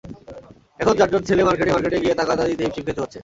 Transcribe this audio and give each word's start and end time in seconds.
এখন 0.79 0.93
যানজট 0.99 1.23
ঠেলে 1.27 1.43
মার্কেটে 1.47 1.71
মার্কেটে 1.71 1.97
গিয়ে 2.03 2.17
তাগাদা 2.19 2.43
দিতে 2.49 2.63
হিমশিম 2.63 2.83
খেতে 2.87 3.01
হচ্ছে। 3.03 3.19